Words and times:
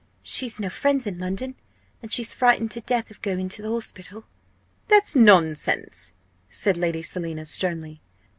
She's 0.23 0.59
no 0.59 0.67
friends 0.71 1.05
in 1.05 1.19
London, 1.19 1.53
and 2.01 2.11
she's 2.11 2.33
frightened 2.33 2.71
to 2.71 2.81
death 2.81 3.11
of 3.11 3.21
going 3.21 3.49
to 3.49 3.61
the 3.61 3.69
hospital." 3.69 4.25
"That's 4.87 5.15
nonsense!" 5.15 6.15
said 6.49 6.75
Lady 6.75 7.03
Selina, 7.03 7.45
sternly. 7.45 8.01